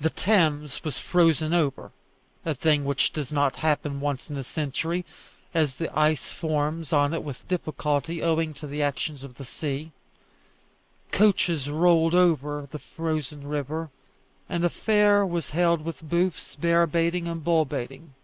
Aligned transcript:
The 0.00 0.10
Thames 0.10 0.84
was 0.84 1.00
frozen 1.00 1.52
over 1.52 1.90
a 2.44 2.54
thing 2.54 2.84
which 2.84 3.12
does 3.12 3.32
not 3.32 3.56
happen 3.56 3.98
once 3.98 4.30
in 4.30 4.36
a 4.36 4.44
century, 4.44 5.04
as 5.52 5.74
the 5.74 5.90
ice 5.98 6.30
forms 6.30 6.92
on 6.92 7.12
it 7.12 7.24
with 7.24 7.48
difficulty 7.48 8.22
owing 8.22 8.54
to 8.54 8.68
the 8.68 8.80
action 8.80 9.16
of 9.24 9.34
the 9.34 9.44
sea. 9.44 9.90
Coaches 11.10 11.68
rolled 11.68 12.14
over 12.14 12.68
the 12.70 12.78
frozen 12.78 13.48
river, 13.48 13.90
and 14.48 14.64
a 14.64 14.70
fair 14.70 15.26
was 15.26 15.50
held 15.50 15.84
with 15.84 16.08
booths, 16.08 16.54
bear 16.54 16.86
baiting, 16.86 17.26
and 17.26 17.42
bull 17.42 17.64
baiting. 17.64 18.14